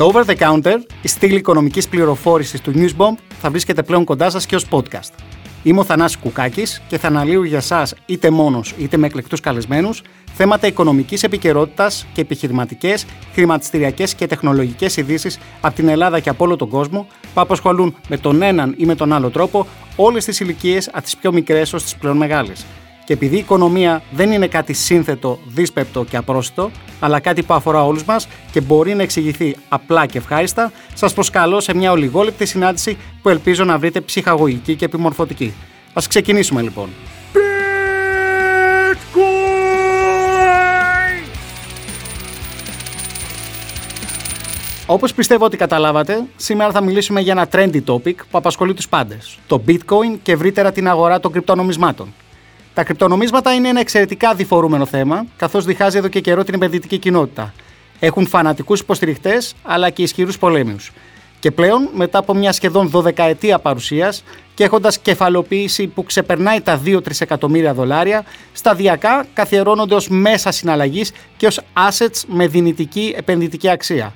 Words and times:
Το 0.00 0.12
Over 0.14 0.24
the 0.24 0.36
Counter, 0.36 0.76
η 1.02 1.08
στήλη 1.08 1.36
οικονομικής 1.36 1.88
πληροφόρησης 1.88 2.60
του 2.60 2.72
Newsbomb, 2.74 3.14
θα 3.40 3.50
βρίσκεται 3.50 3.82
πλέον 3.82 4.04
κοντά 4.04 4.30
σας 4.30 4.46
και 4.46 4.54
ως 4.54 4.66
podcast. 4.70 5.12
Είμαι 5.62 5.80
ο 5.80 5.84
Θανάσης 5.84 6.16
Κουκάκης 6.16 6.82
και 6.88 6.98
θα 6.98 7.06
αναλύω 7.06 7.44
για 7.44 7.60
σας 7.60 7.94
είτε 8.06 8.30
μόνος 8.30 8.74
είτε 8.78 8.96
με 8.96 9.06
εκλεκτούς 9.06 9.40
καλεσμένους 9.40 10.02
θέματα 10.34 10.66
οικονομικής 10.66 11.22
επικαιρότητας 11.22 12.06
και 12.12 12.20
επιχειρηματικές, 12.20 13.06
χρηματιστηριακές 13.32 14.14
και 14.14 14.26
τεχνολογικές 14.26 14.96
ειδήσεις 14.96 15.38
από 15.60 15.74
την 15.74 15.88
Ελλάδα 15.88 16.20
και 16.20 16.28
από 16.28 16.44
όλο 16.44 16.56
τον 16.56 16.68
κόσμο 16.68 17.06
που 17.34 17.40
απασχολούν 17.40 17.94
με 18.08 18.16
τον 18.16 18.42
έναν 18.42 18.74
ή 18.76 18.84
με 18.84 18.94
τον 18.94 19.12
άλλο 19.12 19.30
τρόπο 19.30 19.66
όλες 19.96 20.24
τις 20.24 20.40
ηλικίες 20.40 20.88
από 20.88 21.02
τις 21.02 21.16
πιο 21.16 21.32
μικρές 21.32 21.72
ως 21.72 21.82
τις 21.82 21.96
πλέον 21.96 22.16
μεγάλες. 22.16 22.64
Και 23.04 23.12
επειδή 23.12 23.36
η 23.36 23.38
οικονομία 23.38 24.02
δεν 24.10 24.32
είναι 24.32 24.46
κάτι 24.46 24.72
σύνθετο, 24.72 25.38
δύσπεπτο 25.46 26.04
και 26.04 26.16
απρόσιτο, 26.16 26.70
αλλά 27.00 27.20
κάτι 27.20 27.42
που 27.42 27.54
αφορά 27.54 27.84
όλους 27.84 28.04
μας 28.04 28.28
και 28.52 28.60
μπορεί 28.60 28.94
να 28.94 29.02
εξηγηθεί 29.02 29.56
απλά 29.68 30.06
και 30.06 30.18
ευχάριστα, 30.18 30.72
σας 30.94 31.14
προσκαλώ 31.14 31.60
σε 31.60 31.74
μια 31.74 31.90
ολιγόλεπτη 31.90 32.46
συνάντηση 32.46 32.96
που 33.22 33.28
ελπίζω 33.28 33.64
να 33.64 33.78
βρείτε 33.78 34.00
ψυχαγωγική 34.00 34.74
και 34.74 34.84
επιμορφωτική. 34.84 35.52
Α 35.92 36.02
ξεκινήσουμε 36.08 36.62
λοιπόν. 36.62 36.88
Όπως 44.92 45.14
πιστεύω 45.14 45.44
ότι 45.44 45.56
καταλάβατε, 45.56 46.24
σήμερα 46.36 46.72
θα 46.72 46.80
μιλήσουμε 46.80 47.20
για 47.20 47.32
ένα 47.32 47.48
trendy 47.52 47.80
topic 47.86 48.14
που 48.30 48.38
απασχολεί 48.38 48.74
τους 48.74 48.88
πάντες. 48.88 49.38
Το 49.46 49.62
bitcoin 49.66 50.18
και 50.22 50.32
ευρύτερα 50.32 50.72
την 50.72 50.88
αγορά 50.88 51.20
των 51.20 51.32
κρυπτονομισμάτων. 51.32 52.14
Τα 52.74 52.84
κρυπτονομίσματα 52.84 53.52
είναι 53.52 53.68
ένα 53.68 53.80
εξαιρετικά 53.80 54.34
διφορούμενο 54.34 54.86
θέμα, 54.86 55.26
καθώς 55.36 55.64
διχάζει 55.64 55.96
εδώ 55.98 56.08
και 56.08 56.20
καιρό 56.20 56.44
την 56.44 56.54
επενδυτική 56.54 56.98
κοινότητα. 56.98 57.54
Έχουν 57.98 58.26
φανατικούς 58.26 58.80
υποστηριχτές, 58.80 59.54
αλλά 59.62 59.90
και 59.90 60.02
ισχυρούς 60.02 60.38
πολέμου. 60.38 60.76
Και 61.40 61.50
πλέον, 61.50 61.88
μετά 61.94 62.18
από 62.18 62.34
μια 62.34 62.52
σχεδόν 62.52 62.90
12 62.94 63.22
ετία 63.24 63.58
παρουσίας 63.58 64.24
και 64.54 64.64
έχοντας 64.64 64.98
κεφαλοποίηση 64.98 65.86
που 65.86 66.04
ξεπερνάει 66.04 66.60
τα 66.60 66.80
2-3 66.84 67.20
εκατομμύρια 67.20 67.74
δολάρια, 67.74 68.24
σταδιακά 68.52 69.26
καθιερώνονται 69.32 69.94
ως 69.94 70.08
μέσα 70.08 70.50
συναλλαγής 70.50 71.12
και 71.36 71.46
ως 71.46 71.60
assets 71.88 72.22
με 72.26 72.46
δυνητική 72.46 73.14
επενδυτική 73.16 73.68
αξία. 73.68 74.14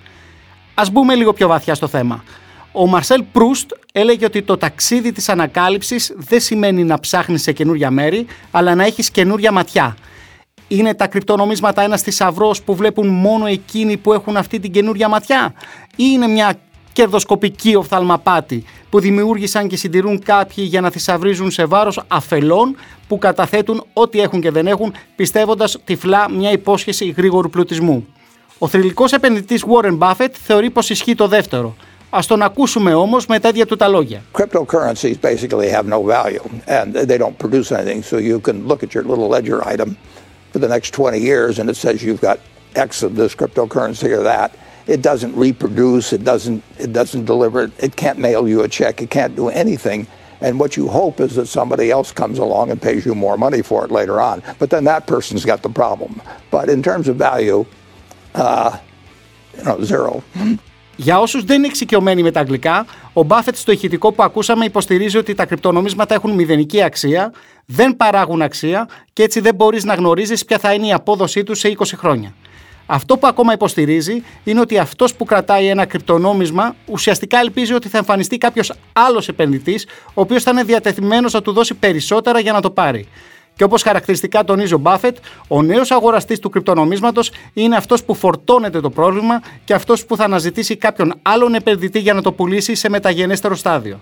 Α 0.75 0.83
μπούμε 0.93 1.15
λίγο 1.15 1.33
πιο 1.33 1.49
βαθιά 1.49 1.75
στο 1.75 1.87
θέμα. 1.87 2.25
Ο 2.77 2.87
Μαρσέλ 2.87 3.25
Προύστ 3.33 3.71
έλεγε 3.93 4.25
ότι 4.25 4.43
το 4.43 4.57
ταξίδι 4.57 5.13
της 5.13 5.29
ανακάλυψης 5.29 6.13
δεν 6.17 6.41
σημαίνει 6.41 6.85
να 6.85 7.01
ψάχνεις 7.01 7.43
σε 7.43 7.53
καινούρια 7.53 7.91
μέρη, 7.91 8.27
αλλά 8.51 8.75
να 8.75 8.85
έχεις 8.85 9.11
καινούρια 9.11 9.53
ματιά. 9.53 9.97
Είναι 10.69 10.95
τα 10.95 11.07
κρυπτονομίσματα 11.07 11.83
ένας 11.83 12.03
θησαυρός 12.03 12.63
που 12.63 12.75
βλέπουν 12.75 13.09
μόνο 13.09 13.47
εκείνοι 13.47 13.97
που 13.97 14.13
έχουν 14.13 14.37
αυτή 14.37 14.61
την 14.61 14.73
καινούρια 14.73 15.09
ματιά; 15.09 15.55
Ή 15.97 16.05
είναι 16.13 16.27
μια 16.27 16.59
κερδοσκοπική 16.93 17.75
οφθαλμαπάτη 17.75 18.65
που 18.91 19.01
δημιούργησαν 19.01 19.69
και 19.69 19.77
συντηρούν 19.77 20.23
κάποιοι 20.23 20.65
για 20.69 20.81
να 20.81 20.91
θησαυρίζουν 20.91 21.51
σε 21.51 21.65
βάρος 21.65 22.01
αφελών 22.09 22.77
που 23.09 23.19
καταθέτουν 23.19 23.85
ό,τι 23.93 24.21
έχουν 24.21 24.41
και 24.41 24.51
δεν 24.51 24.67
έχουν 24.67 24.93
πιστεύοντας 25.17 25.79
τυφλά 25.85 26.31
μια 26.31 26.51
υπόσχεση 26.51 27.15
γρήγορου 27.17 27.51
πλουτισμού; 27.51 28.07
Ο 28.59 28.69
θρηλυκός 28.69 29.13
επενδυτής 29.13 29.65
Warren 29.67 29.99
Buffett 29.99 30.31
θεωρεί 30.33 30.71
πως 30.71 30.91
ισχύει 30.91 31.15
το 31.15 31.29
δεύτερο– 31.29 31.75
Ας 32.14 32.28
τον 32.28 32.42
ακούσουμε 32.42 32.94
όμως 32.94 33.26
με 33.26 33.40
τα 33.40 33.48
ίδια 33.48 33.66
του 33.66 33.76
τα 33.76 33.88
λόγια. 33.88 34.24
Cryptocurrencies 34.34 35.16
basically 35.22 35.70
have 35.70 35.86
no 35.86 36.02
value 36.02 36.44
and 36.68 36.94
they 36.94 37.18
don't 37.18 37.38
produce 37.38 37.72
anything 37.72 38.02
so 38.04 38.18
you 38.18 38.40
can 38.40 38.68
look 38.68 38.82
at 38.84 38.94
your 38.96 39.04
little 39.04 39.28
ledger 39.28 39.60
item 39.74 39.98
for 40.52 40.60
the 40.60 40.68
next 40.68 40.94
20 40.94 41.20
years 41.20 41.60
and 41.60 41.70
it 41.70 41.76
says 41.76 42.02
you've 42.02 42.22
got 42.22 42.40
X 42.76 43.04
of 43.04 43.16
this 43.16 43.36
cryptocurrency 43.36 44.10
or 44.18 44.24
that. 44.24 44.50
It 44.88 45.02
doesn't 45.04 45.36
reproduce, 45.36 46.14
it 46.18 46.24
doesn't 46.24 46.64
it 46.86 46.92
doesn't 47.00 47.26
deliver, 47.26 47.72
it 47.78 47.96
can't 47.96 48.18
mail 48.18 48.48
you 48.48 48.64
a 48.64 48.68
check, 48.68 49.02
it 49.02 49.10
can't 49.10 49.36
do 49.36 49.50
anything. 49.50 50.08
And 50.42 50.60
what 50.60 50.78
you 50.78 50.88
hope 50.88 51.20
is 51.20 51.36
that 51.36 51.48
somebody 51.48 51.92
else 51.92 52.12
comes 52.12 52.40
along 52.40 52.72
and 52.72 52.82
pays 52.82 53.06
you 53.06 53.14
more 53.14 53.38
money 53.38 53.62
for 53.62 53.84
it 53.86 53.92
later 53.92 54.22
on. 54.22 54.42
But 54.58 54.70
then 54.70 54.86
that 54.86 55.06
person's 55.06 55.44
got 55.46 55.62
the 55.64 55.70
problem. 55.70 56.22
But 56.50 56.70
in 56.70 56.82
terms 56.82 57.08
of 57.08 57.18
value, 57.18 57.66
uh, 58.36 58.80
you 59.58 59.64
know, 59.64 59.84
zero. 59.84 60.24
Για 60.97 61.19
όσους 61.21 61.45
δεν 61.45 61.57
είναι 61.57 61.67
εξοικειωμένοι 61.67 62.23
με 62.23 62.31
τα 62.31 62.41
αγγλικά, 62.41 62.87
ο 63.13 63.23
Μπάφετ 63.23 63.57
στο 63.57 63.73
ηχητικό 63.73 64.13
που 64.13 64.23
ακούσαμε 64.23 64.65
υποστηρίζει 64.65 65.19
ότι 65.19 65.35
τα 65.35 65.47
κρυπτονομίσματα 65.47 66.15
έχουν 66.15 66.31
μηδενική 66.31 66.83
αξία, 66.83 67.33
δεν 67.67 67.97
παράγουν 67.97 68.43
αξία 68.43 68.89
και 69.13 69.23
έτσι 69.23 69.41
δεν 69.41 69.55
μπορείς 69.55 69.85
να 69.85 69.95
γνωρίζεις 69.95 70.45
ποια 70.45 70.59
θα 70.59 70.73
είναι 70.73 70.87
η 70.87 70.93
απόδοσή 70.93 71.43
τους 71.43 71.59
σε 71.59 71.75
20 71.79 71.85
χρόνια. 71.97 72.35
Αυτό 72.87 73.17
που 73.17 73.27
ακόμα 73.27 73.53
υποστηρίζει 73.53 74.23
είναι 74.45 74.61
ότι 74.61 74.79
αυτός 74.79 75.15
που 75.15 75.25
κρατάει 75.25 75.67
ένα 75.67 75.85
κρυπτονόμισμα 75.85 76.77
ουσιαστικά 76.87 77.39
ελπίζει 77.39 77.75
ότι 77.75 77.89
θα 77.89 77.99
εμφανιστεί 77.99 78.39
κάποιος 78.39 78.73
άλλος 78.93 79.29
επενδυτής, 79.29 79.87
ο 80.07 80.21
οποίος 80.21 80.43
θα 80.43 80.51
είναι 80.51 80.63
διατεθειμένος 80.63 81.33
να 81.33 81.43
του 81.43 81.53
δώσει 81.53 81.75
περισσότερα 81.75 82.41
για 82.41 82.53
να 82.53 82.61
το 82.61 82.71
πάρει. 82.71 83.09
Και 83.57 83.65
όπως 83.65 83.83
χαρακτηριστικά 83.83 84.45
τονίζει 84.45 84.75
ο 84.75 84.79
Μπάφετ, 84.79 85.17
ο 85.49 85.63
νέος 85.63 85.91
αγοραστής 85.91 86.39
του 86.39 86.51
κρυπτονομίσματος 86.51 87.31
είναι 87.53 87.77
αυτός 87.77 88.05
που 88.05 88.15
φορτώνεται 88.15 88.81
το 88.81 88.91
πρόβλημα 88.91 89.43
και 89.65 89.75
αυτός 89.75 90.05
που 90.07 90.17
θα 90.17 90.25
αναζητήσει 90.25 90.77
κάποιον 90.77 91.15
άλλον 91.23 91.55
επενδυτή 91.55 91.99
για 91.99 92.15
να 92.15 92.23
το 92.23 92.33
πουλήσει 92.33 92.75
σε 92.75 92.89
μεταγενέστερο 92.89 93.55
στάδιο. 93.55 93.99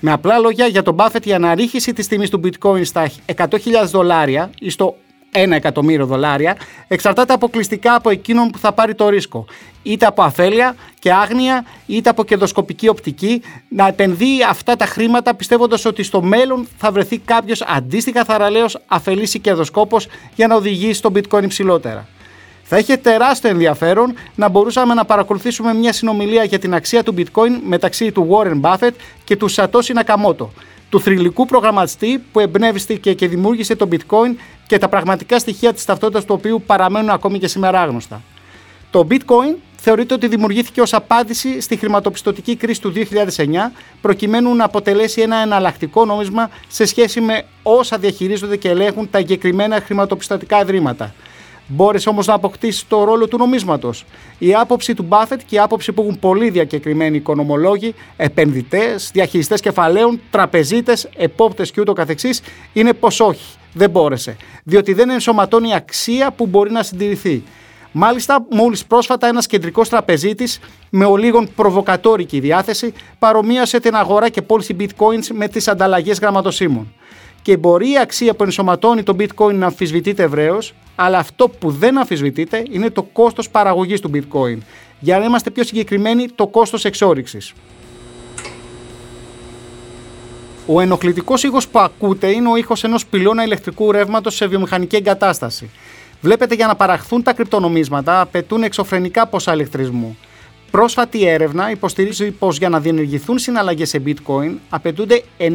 Με 0.00 0.12
απλά 0.12 0.38
λόγια, 0.38 0.66
για 0.66 0.82
τον 0.82 0.94
Μπάφετ 0.94 1.26
η 1.26 1.32
αναρρίχηση 1.32 1.92
της 1.92 2.08
τιμής 2.08 2.30
του 2.30 2.40
bitcoin 2.44 2.84
στα 2.84 3.10
100.000 3.36 3.46
δολάρια 3.86 4.50
ή 4.58 4.70
στο 4.70 4.96
1 5.44 5.50
εκατομμύριο 5.50 6.06
δολάρια 6.06 6.56
εξαρτάται 6.88 7.32
αποκλειστικά 7.32 7.94
από 7.94 8.10
εκείνον 8.10 8.50
που 8.50 8.58
θα 8.58 8.72
πάρει 8.72 8.94
το 8.94 9.08
ρίσκο. 9.08 9.44
Είτε 9.82 10.06
από 10.06 10.22
αφέλεια 10.22 10.76
και 10.98 11.12
άγνοια, 11.12 11.64
είτε 11.86 12.10
από 12.10 12.24
κερδοσκοπική 12.24 12.88
οπτική, 12.88 13.42
να 13.68 13.86
επενδύει 13.86 14.44
αυτά 14.48 14.76
τα 14.76 14.86
χρήματα 14.86 15.34
πιστεύοντας 15.34 15.84
ότι 15.84 16.02
στο 16.02 16.22
μέλλον 16.22 16.68
θα 16.76 16.90
βρεθεί 16.92 17.18
κάποιος 17.18 17.62
αντίστοιχα 17.62 18.24
θαραλέος 18.24 18.78
αφελής 18.86 19.34
ή 19.34 19.38
κερδοσκόπος 19.38 20.06
για 20.34 20.46
να 20.46 20.54
οδηγήσει 20.54 21.02
τον 21.02 21.12
bitcoin 21.16 21.42
υψηλότερα. 21.42 22.06
Θα 22.68 22.78
είχε 22.78 22.96
τεράστιο 22.96 23.50
ενδιαφέρον 23.50 24.14
να 24.34 24.48
μπορούσαμε 24.48 24.94
να 24.94 25.04
παρακολουθήσουμε 25.04 25.74
μια 25.74 25.92
συνομιλία 25.92 26.44
για 26.44 26.58
την 26.58 26.74
αξία 26.74 27.02
του 27.02 27.14
bitcoin 27.16 27.58
μεταξύ 27.66 28.12
του 28.12 28.28
Warren 28.30 28.60
Buffett 28.60 28.94
και 29.24 29.36
του 29.36 29.50
Satoshi 29.50 30.02
Nakamoto 30.02 30.46
του 30.90 31.00
θρηλυκού 31.00 31.46
προγραμματιστή 31.46 32.24
που 32.32 32.40
εμπνεύστηκε 32.40 33.12
και 33.12 33.28
δημιούργησε 33.28 33.76
το 33.76 33.88
bitcoin 33.90 34.34
και 34.66 34.78
τα 34.78 34.88
πραγματικά 34.88 35.38
στοιχεία 35.38 35.72
της 35.72 35.84
ταυτότητας 35.84 36.24
του 36.24 36.34
οποίου 36.38 36.62
παραμένουν 36.66 37.10
ακόμη 37.10 37.38
και 37.38 37.48
σήμερα 37.48 37.80
άγνωστα. 37.80 38.22
Το 38.90 39.06
bitcoin 39.10 39.54
θεωρείται 39.76 40.14
ότι 40.14 40.28
δημιουργήθηκε 40.28 40.80
ως 40.80 40.92
απάντηση 40.92 41.60
στη 41.60 41.76
χρηματοπιστωτική 41.76 42.56
κρίση 42.56 42.80
του 42.80 42.92
2009 42.92 43.02
προκειμένου 44.00 44.54
να 44.54 44.64
αποτελέσει 44.64 45.20
ένα 45.20 45.36
εναλλακτικό 45.36 46.04
νόμισμα 46.04 46.50
σε 46.68 46.84
σχέση 46.84 47.20
με 47.20 47.44
όσα 47.62 47.98
διαχειρίζονται 47.98 48.56
και 48.56 48.68
ελέγχουν 48.68 49.10
τα 49.10 49.18
εγκεκριμένα 49.18 49.80
χρηματοπιστωτικά 49.80 50.60
ιδρύματα– 50.60 51.14
Μπόρεσε 51.68 52.08
όμως 52.08 52.26
να 52.26 52.34
αποκτήσει 52.34 52.86
το 52.86 53.04
ρόλο 53.04 53.28
του 53.28 53.36
νομίσματος. 53.36 54.04
Η 54.38 54.54
άποψη 54.54 54.94
του 54.94 55.02
Μπάφετ 55.02 55.40
και 55.46 55.54
η 55.54 55.58
άποψη 55.58 55.92
που 55.92 56.02
έχουν 56.02 56.18
πολύ 56.18 56.50
διακεκριμένοι 56.50 57.16
οικονομολόγοι, 57.16 57.94
επενδυτές, 58.16 59.10
διαχειριστές 59.12 59.60
κεφαλαίων, 59.60 60.20
τραπεζίτες, 60.30 61.08
επόπτες 61.16 61.70
κ.ο.κ. 61.70 61.98
είναι 62.72 62.92
πως 62.92 63.20
όχι, 63.20 63.56
δεν 63.72 63.90
μπόρεσε. 63.90 64.36
Διότι 64.64 64.92
δεν 64.92 65.10
ενσωματώνει 65.10 65.74
αξία 65.74 66.30
που 66.30 66.46
μπορεί 66.46 66.70
να 66.70 66.82
συντηρηθεί. 66.82 67.42
Μάλιστα, 67.92 68.46
μόλις 68.50 68.84
πρόσφατα 68.86 69.26
ένας 69.26 69.46
κεντρικός 69.46 69.88
τραπεζίτης 69.88 70.60
με 70.90 71.04
ολίγων 71.04 71.48
προβοκατόρικη 71.54 72.40
διάθεση 72.40 72.92
παρομοίασε 73.18 73.80
την 73.80 73.94
αγορά 73.94 74.28
και 74.28 74.42
πώληση 74.42 74.76
bitcoins 74.80 75.26
με 75.32 75.48
τις 75.48 75.68
ανταλλαγές 75.68 76.18
γραμματοσύμων 76.18 76.92
και 77.46 77.56
μπορεί 77.56 77.90
η 77.90 77.98
αξία 77.98 78.34
που 78.34 78.42
ενσωματώνει 78.42 79.02
το 79.02 79.16
bitcoin 79.18 79.54
να 79.54 79.66
αμφισβητείται 79.66 80.22
ευρέως, 80.22 80.74
αλλά 80.94 81.18
αυτό 81.18 81.48
που 81.48 81.70
δεν 81.70 81.98
αμφισβητείται 81.98 82.62
είναι 82.70 82.90
το 82.90 83.02
κόστος 83.02 83.50
παραγωγής 83.50 84.00
του 84.00 84.10
bitcoin. 84.14 84.58
Για 84.98 85.18
να 85.18 85.24
είμαστε 85.24 85.50
πιο 85.50 85.64
συγκεκριμένοι, 85.64 86.28
το 86.34 86.46
κόστος 86.46 86.84
εξόριξης. 86.84 87.52
Ο 90.66 90.80
ενοχλητικός 90.80 91.42
ήχο 91.42 91.58
που 91.70 91.78
ακούτε 91.78 92.30
είναι 92.30 92.48
ο 92.48 92.56
ήχο 92.56 92.74
ενός 92.82 93.06
πυλώνα 93.06 93.44
ηλεκτρικού 93.44 93.92
ρεύματος 93.92 94.34
σε 94.34 94.46
βιομηχανική 94.46 94.96
εγκατάσταση. 94.96 95.70
Βλέπετε, 96.20 96.54
για 96.54 96.66
να 96.66 96.74
παραχθούν 96.76 97.22
τα 97.22 97.32
κρυπτονομίσματα 97.32 98.20
απαιτούν 98.20 98.62
εξωφρενικά 98.62 99.26
ποσά 99.26 99.52
ηλεκτρισμού. 99.52 100.16
Πρόσφατη 100.76 101.26
έρευνα 101.26 101.70
υποστηρίζει 101.70 102.30
πως 102.30 102.58
για 102.58 102.68
να 102.68 102.80
διενεργηθούν 102.80 103.38
συναλλαγές 103.38 103.88
σε 103.88 104.02
bitcoin 104.06 104.54
απαιτούνται 104.68 105.22
91 105.38 105.48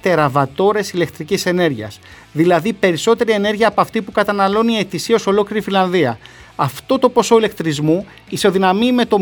τεραβατόρες 0.00 0.92
ηλεκτρικής 0.92 1.46
ενέργειας, 1.46 1.98
δηλαδή 2.32 2.72
περισσότερη 2.72 3.32
ενέργεια 3.32 3.68
από 3.68 3.80
αυτή 3.80 4.02
που 4.02 4.12
καταναλώνει 4.12 4.74
ετησίως 4.74 5.26
ολόκληρη 5.26 5.62
Φιλανδία. 5.62 6.18
Αυτό 6.56 6.98
το 6.98 7.08
ποσό 7.08 7.38
ηλεκτρισμού 7.38 8.06
ισοδυναμεί 8.28 8.92
με 8.92 9.04
το 9.04 9.16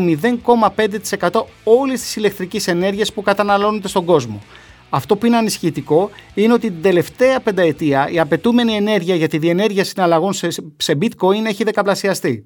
0,5% 1.29 1.43
όλης 1.63 2.01
της 2.01 2.15
ηλεκτρικής 2.15 2.67
ενέργειας 2.67 3.13
που 3.13 3.21
καταναλώνεται 3.21 3.87
στον 3.87 4.05
κόσμο. 4.05 4.41
Αυτό 4.89 5.15
που 5.15 5.25
είναι 5.25 5.37
ανησυχητικό 5.37 6.09
είναι 6.33 6.53
ότι 6.53 6.71
την 6.71 6.81
τελευταία 6.81 7.39
πενταετία 7.39 8.09
η 8.11 8.19
απαιτούμενη 8.19 8.73
ενέργεια 8.73 9.15
για 9.15 9.27
τη 9.27 9.37
διενέργεια 9.37 9.83
συναλλαγών 9.83 10.33
σε 10.77 10.97
bitcoin 11.01 11.45
έχει 11.45 11.63
δεκαπλασιαστεί. 11.63 12.45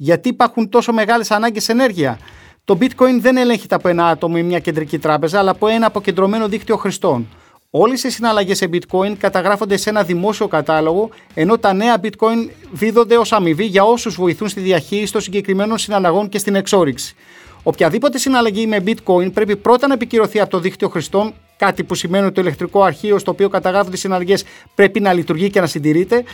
Γιατί 0.00 0.28
υπάρχουν 0.28 0.68
τόσο 0.68 0.92
μεγάλες 0.92 1.30
ανάγκες 1.30 1.68
ενέργεια; 1.68 2.18
Το 2.64 2.78
bitcoin 2.80 3.18
δεν 3.20 3.36
ελέγχεται 3.36 3.74
από 3.74 3.88
ένα 3.88 4.06
άτομο 4.06 4.34
ή 4.38 4.42
μια 4.42 4.58
κεντρική 4.58 4.98
τράπεζα, 4.98 5.38
αλλά 5.38 5.50
από 5.50 5.66
ένα 5.66 5.86
αποκεντρωμένο 5.86 6.48
δίκτυο 6.48 6.76
χρηστών. 6.76 7.28
Όλες 7.70 8.02
οι 8.02 8.10
συναλλαγές 8.10 8.56
σε 8.56 8.68
bitcoin 8.72 9.12
καταγράφονται 9.18 9.76
σε 9.76 9.90
ένα 9.90 10.02
δημόσιο 10.02 10.48
κατάλογο, 10.48 11.10
ενώ 11.34 11.58
τα 11.58 11.72
νέα 11.72 12.00
bitcoin 12.02 12.50
δίδονται 12.70 13.16
ως 13.16 13.32
αμοιβή 13.32 13.64
για 13.64 13.84
όσους 13.84 14.14
βοηθούν 14.14 14.48
στη 14.48 14.60
διαχείριση 14.60 15.12
των 15.12 15.20
συγκεκριμένων 15.20 15.78
συναλλαγών 15.78 16.28
και 16.28 16.38
στην 16.38 16.54
εξόριξη. 16.54 17.14
Οποιαδήποτε 17.62 18.18
συναλλαγή 18.18 18.66
με 18.66 18.82
bitcoin 18.86 19.32
πρέπει 19.32 19.56
πρώτα 19.56 19.86
να 19.86 19.94
επικυρωθεί 19.94 20.40
από 20.40 20.50
το 20.50 20.58
δίκτυο 20.58 20.88
χρηστών, 20.88 21.34
κάτι 21.56 21.84
που 21.84 21.94
σημαίνει 21.94 22.24
ότι 22.24 22.34
το 22.34 22.40
ηλεκτρικό 22.40 22.82
αρχείο 22.82 23.18
στο 23.18 23.30
οποίο 23.30 23.48
καταγράφονται 23.48 23.96
οι 23.96 23.98
συναλλαγές 23.98 24.44
πρέπει 24.74 25.00
να 25.00 25.12
λειτουργεί 25.12 25.50
και 25.50 25.60
να 25.60 25.66
συντηρείται. 25.66 26.24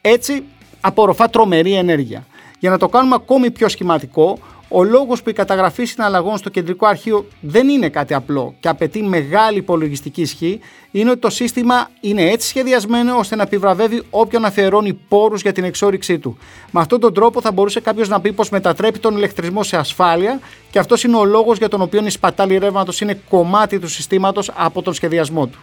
Έτσι, 0.00 0.42
απορροφά 0.80 1.30
τρομερή 1.30 1.74
ενέργεια. 1.74 2.26
Για 2.62 2.70
να 2.70 2.78
το 2.78 2.88
κάνουμε 2.88 3.14
ακόμη 3.14 3.50
πιο 3.50 3.68
σχηματικό, 3.68 4.38
ο 4.68 4.84
λόγος 4.84 5.22
που 5.22 5.30
η 5.30 5.32
καταγραφή 5.32 5.84
συναλλαγών 5.84 6.38
στο 6.38 6.50
κεντρικό 6.50 6.86
αρχείο 6.86 7.26
δεν 7.40 7.68
είναι 7.68 7.88
κάτι 7.88 8.14
απλό 8.14 8.54
και 8.60 8.68
απαιτεί 8.68 9.02
μεγάλη 9.02 9.58
υπολογιστική 9.58 10.20
ισχύ, 10.20 10.60
είναι 10.90 11.10
ότι 11.10 11.18
το 11.18 11.30
σύστημα 11.30 11.90
είναι 12.00 12.30
έτσι 12.30 12.48
σχεδιασμένο 12.48 13.18
ώστε 13.18 13.36
να 13.36 13.42
επιβραβεύει 13.42 14.02
όποιον 14.10 14.44
αφιερώνει 14.44 14.92
πόρους 15.08 15.42
για 15.42 15.52
την 15.52 15.64
εξόριξή 15.64 16.18
του. 16.18 16.36
Με 16.70 16.80
αυτόν 16.80 17.00
τον 17.00 17.14
τρόπο 17.14 17.40
θα 17.40 17.52
μπορούσε 17.52 17.80
κάποιος 17.80 18.08
να 18.08 18.20
πει 18.20 18.32
πως 18.32 18.50
μετατρέπει 18.50 18.98
τον 18.98 19.16
ηλεκτρισμό 19.16 19.62
σε 19.62 19.76
ασφάλεια 19.76 20.40
και 20.70 20.78
αυτός 20.78 21.04
είναι 21.04 21.16
ο 21.16 21.24
λόγος 21.24 21.58
για 21.58 21.68
τον 21.68 21.80
οποίο 21.82 22.06
η 22.06 22.10
σπατάλη 22.10 22.58
ρεύματος 22.58 23.00
είναι 23.00 23.20
κομμάτι 23.28 23.78
του 23.78 23.88
συστήματος 23.88 24.50
από 24.54 24.82
τον 24.82 24.94
σχεδιασμό 24.94 25.46
του. 25.46 25.58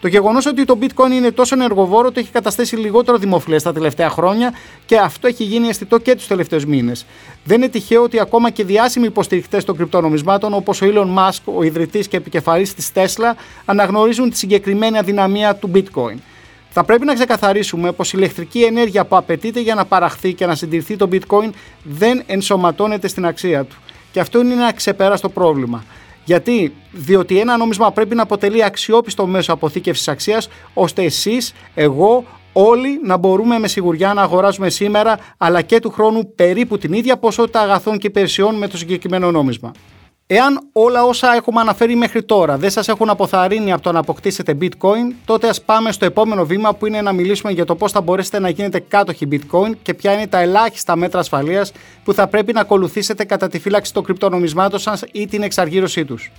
Το 0.00 0.08
γεγονός 0.08 0.46
ότι 0.46 0.64
το 0.64 0.78
bitcoin 0.80 1.10
είναι 1.10 1.30
τόσο 1.30 1.54
ενεργοβόρο 1.54 2.10
το 2.10 2.20
έχει 2.20 2.30
καταστήσει 2.30 2.76
λιγότερο 2.76 3.18
δημοφιλές 3.18 3.62
τα 3.62 3.72
τελευταία 3.72 4.10
χρόνια 4.10 4.52
και 4.86 4.98
αυτό 4.98 5.26
έχει 5.26 5.44
γίνει 5.44 5.68
αισθητό 5.68 5.98
και 5.98 6.14
τους 6.14 6.26
τελευταίους 6.26 6.66
μήνες. 6.66 7.06
Δεν 7.44 7.56
είναι 7.56 7.68
τυχαίο 7.68 8.02
ότι 8.02 8.20
ακόμα 8.20 8.50
και 8.50 8.64
διάσημοι 8.64 9.06
υποστηριχτέ 9.06 9.62
των 9.62 9.76
κρυπτονομισμάτων 9.76 10.54
όπως 10.54 10.82
ο 10.82 10.86
Elon 10.86 11.18
Musk, 11.18 11.54
ο 11.54 11.62
ιδρυτής 11.62 12.08
και 12.08 12.16
επικεφαλής 12.16 12.74
της 12.74 12.90
Tesla, 12.94 13.34
αναγνωρίζουν 13.64 14.30
τη 14.30 14.36
συγκεκριμένη 14.36 14.98
αδυναμία 14.98 15.54
του 15.54 15.70
bitcoin. 15.74 16.16
Θα 16.70 16.84
πρέπει 16.84 17.04
να 17.04 17.14
ξεκαθαρίσουμε 17.14 17.92
πως 17.92 18.12
η 18.12 18.14
ηλεκτρική 18.16 18.62
ενέργεια 18.62 19.04
που 19.04 19.16
απαιτείται 19.16 19.60
για 19.60 19.74
να 19.74 19.84
παραχθεί 19.84 20.34
και 20.34 20.46
να 20.46 20.54
συντηρηθεί 20.54 20.96
το 20.96 21.08
bitcoin 21.12 21.50
δεν 21.82 22.22
ενσωματώνεται 22.26 23.08
στην 23.08 23.26
αξία 23.26 23.64
του. 23.64 23.76
Και 24.12 24.20
αυτό 24.20 24.40
είναι 24.40 24.52
ένα 24.52 24.72
ξεπέραστο 24.72 25.28
πρόβλημα. 25.28 25.84
Γιατί, 26.24 26.74
διότι 26.92 27.38
ένα 27.38 27.56
νόμισμα 27.56 27.92
πρέπει 27.92 28.14
να 28.14 28.22
αποτελεί 28.22 28.64
αξιόπιστο 28.64 29.26
μέσο 29.26 29.52
αποθήκευσης 29.52 30.08
αξίας, 30.08 30.48
ώστε 30.74 31.02
εσείς, 31.02 31.52
εγώ, 31.74 32.24
όλοι 32.52 33.00
να 33.04 33.16
μπορούμε 33.16 33.58
με 33.58 33.68
σιγουριά 33.68 34.14
να 34.14 34.22
αγοράζουμε 34.22 34.70
σήμερα 34.70 35.18
αλλά 35.36 35.62
και 35.62 35.78
του 35.80 35.90
χρόνου 35.90 36.34
περίπου 36.34 36.78
την 36.78 36.92
ίδια 36.92 37.16
ποσότητα 37.16 37.60
αγαθών 37.60 37.98
και 37.98 38.06
υπηρεσιών 38.06 38.54
με 38.54 38.68
το 38.68 38.76
συγκεκριμένο 38.76 39.30
νόμισμα. 39.30 39.72
Εάν 40.32 40.60
όλα 40.72 41.04
όσα 41.04 41.34
έχουμε 41.34 41.60
αναφέρει 41.60 41.94
μέχρι 41.94 42.22
τώρα 42.22 42.56
δεν 42.56 42.70
σας 42.70 42.88
έχουν 42.88 43.10
αποθαρρύνει 43.10 43.72
από 43.72 43.82
το 43.82 43.92
να 43.92 43.98
αποκτήσετε 43.98 44.56
bitcoin, 44.60 45.14
τότε 45.24 45.48
ας 45.48 45.62
πάμε 45.62 45.92
στο 45.92 46.04
επόμενο 46.04 46.44
βήμα 46.44 46.74
που 46.74 46.86
είναι 46.86 47.00
να 47.00 47.12
μιλήσουμε 47.12 47.52
για 47.52 47.64
το 47.64 47.74
πώς 47.74 47.92
θα 47.92 48.00
μπορέσετε 48.00 48.38
να 48.38 48.48
γίνετε 48.48 48.80
κάτοχοι 48.88 49.28
bitcoin 49.30 49.72
και 49.82 49.94
ποια 49.94 50.12
είναι 50.12 50.26
τα 50.26 50.40
ελάχιστα 50.40 50.96
μέτρα 50.96 51.20
ασφαλείας 51.20 51.72
που 52.04 52.12
θα 52.12 52.26
πρέπει 52.26 52.52
να 52.52 52.60
ακολουθήσετε 52.60 53.24
κατά 53.24 53.48
τη 53.48 53.58
φύλαξη 53.58 53.92
των 53.92 54.04
κρυπτονομισμάτων 54.04 54.78
σας 54.78 55.04
ή 55.12 55.26
την 55.26 55.42
εξαργύρωσή 55.42 56.04
τους. 56.04 56.30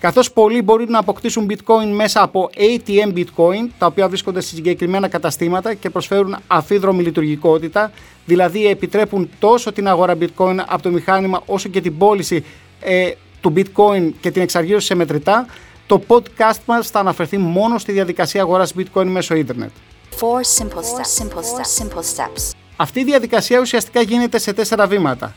Καθώς 0.00 0.32
πολλοί 0.32 0.62
μπορούν 0.62 0.90
να 0.90 0.98
αποκτήσουν 0.98 1.50
bitcoin 1.50 1.86
μέσα 1.94 2.22
από 2.22 2.50
ATM 2.56 3.18
bitcoin, 3.18 3.68
τα 3.78 3.86
οποία 3.86 4.08
βρίσκονται 4.08 4.40
σε 4.40 4.54
συγκεκριμένα 4.54 5.08
καταστήματα 5.08 5.74
και 5.74 5.90
προσφέρουν 5.90 6.36
αφίδρομη 6.46 7.02
λειτουργικότητα, 7.02 7.92
δηλαδή 8.26 8.66
επιτρέπουν 8.66 9.30
τόσο 9.38 9.72
την 9.72 9.88
αγορά 9.88 10.16
bitcoin 10.20 10.56
από 10.66 10.82
το 10.82 10.90
μηχάνημα 10.90 11.42
όσο 11.46 11.68
και 11.68 11.80
την 11.80 11.98
πώληση 11.98 12.44
ε, 12.80 13.10
του 13.40 13.52
bitcoin 13.56 14.10
και 14.20 14.30
την 14.30 14.42
εξαργύρωση 14.42 14.86
σε 14.86 14.94
μετρητά, 14.94 15.46
το 15.86 16.02
podcast 16.06 16.58
μας 16.66 16.90
θα 16.90 16.98
αναφερθεί 17.00 17.38
μόνο 17.38 17.78
στη 17.78 17.92
διαδικασία 17.92 18.42
αγοράς 18.42 18.74
bitcoin 18.78 19.04
μέσω 19.06 19.34
ίντερνετ. 19.34 19.70
Αυτή 22.76 23.00
η 23.00 23.04
διαδικασία 23.04 23.60
ουσιαστικά 23.60 24.00
γίνεται 24.00 24.38
σε 24.38 24.52
τέσσερα 24.52 24.86
βήματα. 24.86 25.34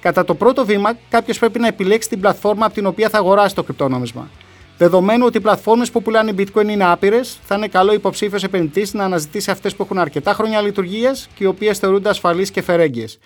Κατά 0.00 0.24
το 0.24 0.34
πρώτο 0.34 0.64
βήμα, 0.64 0.98
κάποιος 1.08 1.38
πρέπει 1.38 1.58
να 1.58 1.66
επιλέξει 1.66 2.08
την 2.08 2.20
πλατφόρμα 2.20 2.64
από 2.64 2.74
την 2.74 2.86
οποία 2.86 3.08
θα 3.08 3.18
αγοράσει 3.18 3.54
το 3.54 3.62
κρυπτόνομισμα. 3.62 4.30
Δεδομένου 4.78 5.26
ότι 5.26 5.36
οι 5.36 5.40
πλατφόρμες 5.40 5.90
που 5.90 6.02
πουλάνε 6.02 6.34
bitcoin 6.38 6.68
είναι 6.68 6.84
άπειρες, 6.84 7.38
θα 7.44 7.54
είναι 7.54 7.68
καλό 7.68 7.92
υποψήφιος 7.92 8.42
επενδυτής 8.44 8.94
να 8.94 9.04
αναζητήσει 9.04 9.50
αυτές 9.50 9.74
που 9.74 9.82
έχουν 9.82 9.98
αρκετά 9.98 10.32
χρόνια 10.32 10.60
λειτουργίας 10.60 11.28
και 11.34 11.44
οι 11.44 11.46
οποίες 11.46 11.78
θεωρούνται 11.78 12.08
ασφαλείς 12.08 12.50
και 12.50 12.62
φερέγγιες. 12.62 13.18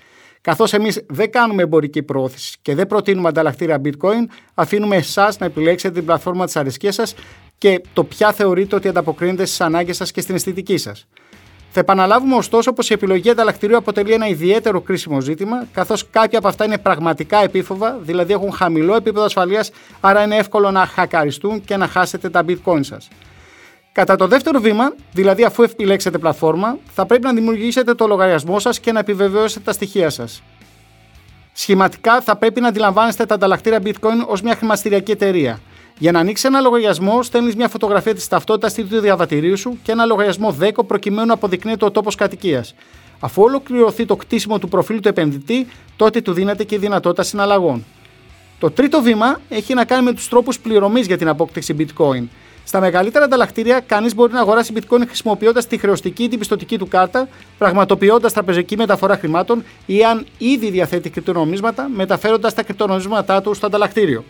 Καθώς 0.43 0.73
εμείς 0.73 1.05
δεν 1.09 1.31
κάνουμε 1.31 1.63
εμπορική 1.63 2.03
προώθηση 2.03 2.57
και 2.63 2.75
δεν 2.75 2.87
προτείνουμε 2.87 3.29
ανταλλακτήρια 3.29 3.81
bitcoin, 3.85 4.27
αφήνουμε 4.55 4.97
εσάς 4.97 5.39
να 5.39 5.47
επιλέξετε 5.47 5.95
την 5.95 6.05
πλατφόρμα 6.05 6.45
της 6.45 6.57
αρεσκία 6.57 6.93
σας 6.93 7.15
και 7.59 7.83
το 7.93 8.05
ποια 8.05 8.33
θεωρείτε 8.33 8.77
ότι 8.77 8.89
ανταποκρίνεται 8.89 9.45
στις 9.45 9.61
ανάγκες 9.61 9.97
σας 9.97 10.13
και 10.13 10.21
στην 10.21 10.35
αισθητική 10.35 10.77
σας. 10.77 11.07
Θα 11.71 11.81
επαναλάβουμε 11.81 12.35
ωστόσο 12.35 12.73
πως 12.73 12.91
η 12.91 12.93
επιλογή 12.93 13.31
ανταλλακτηρίου 13.31 13.77
αποτελεί 13.77 14.13
ένα 14.13 14.27
ιδιαίτερο 14.27 14.81
κρίσιμο 14.81 15.21
ζήτημα, 15.21 15.67
καθώς 15.73 16.11
κάποια 16.11 16.39
από 16.39 16.49
αυτά 16.49 16.65
είναι 16.65 16.79
πραγματικά 16.79 17.43
επίφοβα, 17.43 17.99
δηλαδή 18.01 18.33
έχουν 18.33 18.53
χαμηλό 18.53 18.95
επίπεδο 18.95 19.25
ασφαλείας, 19.25 19.71
άρα 20.01 20.23
είναι 20.23 20.37
εύκολο 20.37 20.71
να 20.71 20.87
χακαριστούν 20.87 21.65
και 21.65 21.77
να 21.77 21.87
χάσετε 21.87 22.31
τα 22.31 22.45
bitcoin 22.49 22.81
σας. 22.81 23.09
Κατά 23.93 24.17
το 24.17 24.27
δεύτερο 24.27 24.61
βήμα, 24.61 24.95
δηλαδή 25.13 25.45
αφού 25.45 25.63
επιλέξετε 25.63 26.19
πλατφόρμα, 26.19 26.79
θα 26.95 27.07
πρέπει 27.07 27.25
να 27.25 27.33
δημιουργήσετε 27.33 27.95
το 27.95 28.07
λογαριασμό 28.07 28.59
σας 28.59 28.81
και 28.81 28.93
να 28.93 28.99
επιβεβαιώσετε 28.99 29.65
τα 29.65 29.73
στοιχεία 29.73 30.11
σας. 30.11 30.43
Σχηματικά 31.53 32.21
θα 32.21 32.37
πρέπει 32.37 32.61
να 32.61 32.69
αντιλαμβάνεστε 32.69 33.27
τα 33.27 33.35
ανταλλακτήρια 33.35 33.81
bitcoin 33.85 34.27
ως 34.27 34.43
μια 34.43 34.55
χρηματιστηριακή 34.55 35.11
εταιρεία. 35.11 35.61
Για 35.99 36.13
να 36.13 36.19
ανοίξει 36.19 36.47
ένα 36.47 36.61
λογαριασμό, 36.61 37.23
στέλνεις 37.23 37.57
μια 37.57 37.69
φωτογραφία 37.69 38.15
της 38.15 38.29
ταυτότητας 38.29 38.75
του 38.75 39.01
διαβατηρίου 39.01 39.57
σου 39.57 39.79
και 39.83 39.93
ένα 39.93 40.05
λογαριασμό 40.05 40.57
10 40.61 40.71
προκειμένου 40.87 41.27
να 41.27 41.33
αποδεικνύεται 41.35 41.85
ο 41.85 41.91
τόπος 41.91 42.15
κατοικίας. 42.15 42.75
Αφού 43.21 43.43
ολοκληρωθεί 43.43 44.07
το 44.07 44.17
κτίσιμο 44.17 44.59
του 44.59 44.69
προφίλ 44.69 45.01
του 45.01 45.09
επενδυτή, 45.09 45.67
τότε 45.97 46.21
του 46.21 46.33
δίνεται 46.33 46.65
και 46.65 46.75
η 46.75 46.79
δυνατότητα 46.79 47.23
συναλλαγών. 47.23 47.85
Το 48.59 48.71
τρίτο 48.71 49.01
βήμα 49.01 49.41
έχει 49.49 49.75
να 49.75 49.85
κάνει 49.85 50.05
με 50.05 50.13
τους 50.13 50.29
τρόπους 50.29 50.59
πληρωμής 50.59 51.07
για 51.07 51.19
την 51.19 51.29
απόκτηση 51.29 51.77
bitcoin. 51.79 52.25
Στα 52.65 52.81
μεγαλύτερα 52.81 53.25
ανταλλακτήρια, 53.25 53.81
κανείς 53.81 54.15
μπορεί 54.15 54.33
να 54.33 54.41
αγοράσει 54.41 54.73
bitcoin 54.77 55.03
χρησιμοποιώντας 55.07 55.67
τη 55.67 55.79
χρεωστική 55.79 56.23
ή 56.23 56.29
την 56.29 56.39
πιστοτική 56.39 56.79
του 56.79 56.89
κάρτα, 56.89 57.29
πραγματοποιώντας 57.59 58.33
τραπεζική 58.33 58.77
μεταφορά 58.77 59.17
χρημάτων 59.17 59.65
ή 59.87 60.05
αν 60.05 60.27
ήδη 60.39 60.71
διαθέτει 60.71 61.11
κρυπτονομίσματα, 61.11 61.89
μεταφέροντας 61.95 62.55
τα 62.55 62.63
κρυπτονομίσματά 62.63 63.43
του 63.43 63.55
στο 63.55 63.67
ανταλλακτήριο. 63.67 64.25